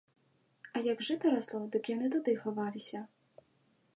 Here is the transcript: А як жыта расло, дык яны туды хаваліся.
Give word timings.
А 0.77 0.81
як 0.87 1.03
жыта 1.09 1.33
расло, 1.35 1.61
дык 1.77 1.83
яны 1.95 2.07
туды 2.15 2.31
хаваліся. 2.45 2.99